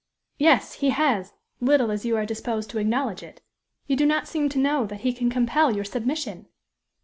"Yes; 0.39 0.73
he 0.81 0.89
has, 0.89 1.33
little 1.59 1.91
as 1.91 2.05
you 2.05 2.17
are 2.17 2.25
disposed 2.25 2.71
to 2.71 2.79
acknowledge 2.79 3.21
it. 3.21 3.39
You 3.85 3.95
do 3.95 4.07
not 4.07 4.27
seem 4.27 4.49
to 4.49 4.57
know 4.57 4.83
that 4.87 5.01
he 5.01 5.13
can 5.13 5.29
compel 5.29 5.75
your 5.75 5.85
submission!" 5.85 6.47